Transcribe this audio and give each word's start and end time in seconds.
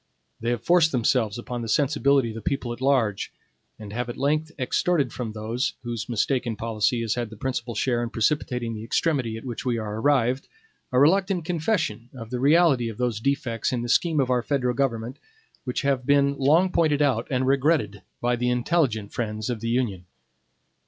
They 0.39 0.49
have 0.49 0.63
forced 0.63 0.91
themselves 0.91 1.37
upon 1.37 1.61
the 1.61 1.67
sensibility 1.67 2.29
of 2.29 2.33
the 2.33 2.41
people 2.41 2.73
at 2.73 2.81
large, 2.81 3.31
and 3.77 3.93
have 3.93 4.09
at 4.09 4.17
length 4.17 4.51
extorted 4.57 5.13
from 5.13 5.31
those, 5.33 5.75
whose 5.83 6.09
mistaken 6.09 6.55
policy 6.55 7.01
has 7.01 7.13
had 7.13 7.29
the 7.29 7.37
principal 7.37 7.75
share 7.75 8.01
in 8.01 8.09
precipitating 8.09 8.73
the 8.73 8.83
extremity 8.83 9.37
at 9.37 9.45
which 9.45 9.63
we 9.63 9.77
are 9.77 9.99
arrived, 10.01 10.47
a 10.91 10.97
reluctant 10.99 11.45
confession 11.45 12.09
of 12.15 12.31
the 12.31 12.39
reality 12.39 12.89
of 12.89 12.97
those 12.97 13.19
defects 13.19 13.71
in 13.71 13.83
the 13.83 13.89
scheme 13.89 14.19
of 14.19 14.31
our 14.31 14.41
federal 14.41 14.73
government, 14.73 15.19
which 15.65 15.83
have 15.83 16.03
been 16.03 16.35
long 16.39 16.71
pointed 16.71 17.03
out 17.03 17.27
and 17.29 17.45
regretted 17.45 18.01
by 18.19 18.35
the 18.35 18.49
intelligent 18.49 19.13
friends 19.13 19.51
of 19.51 19.59
the 19.59 19.69
Union. 19.69 20.05